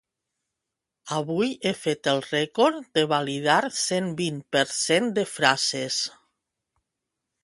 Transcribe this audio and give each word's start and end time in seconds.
Avui 1.15 1.49
he 1.65 1.73
fet 1.81 2.09
el 2.13 2.21
rècord 2.27 2.87
de 2.99 3.03
validar 3.11 3.59
cent 3.81 4.09
vint 4.23 4.39
per 4.57 4.63
cent 4.79 5.11
de 5.19 5.27
frases. 5.35 5.99